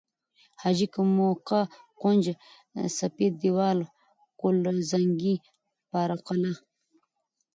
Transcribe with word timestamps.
حاجي 0.61 0.87
که، 0.93 1.01
موکه، 1.15 1.61
کونج، 2.01 2.25
سپید 2.97 3.33
دیوال، 3.41 3.79
قل 4.39 4.55
زنگي، 4.91 5.35
پاره 5.89 6.17
قلعه 6.27 6.55